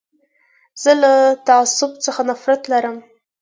[0.81, 1.13] زه له
[1.47, 2.95] تعصب څخه نفرت لرم.